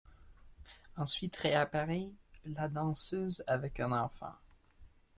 [0.97, 2.09] Ensuite réapparaît
[2.47, 4.33] la danseuse avec un enfant.